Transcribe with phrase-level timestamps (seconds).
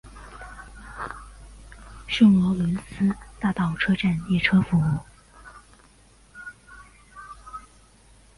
[2.07, 6.41] 圣罗伦斯大道车站列车服务。